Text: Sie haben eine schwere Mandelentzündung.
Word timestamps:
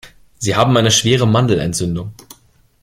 Sie 0.39 0.55
haben 0.55 0.75
eine 0.77 0.89
schwere 0.89 1.27
Mandelentzündung. 1.27 2.15